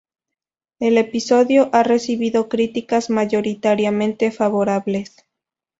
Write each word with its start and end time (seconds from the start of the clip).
El 0.79 0.97
episodio 0.97 1.69
ha 1.73 1.83
recibido 1.83 2.49
críticas 2.49 3.11
mayoritariamente 3.11 4.31
favorables. 4.31 5.13